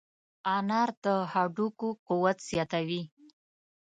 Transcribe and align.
انار 0.55 0.89
د 1.03 1.05
هډوکو 1.31 1.87
قوت 2.07 2.37
زیاتوي. 2.49 3.01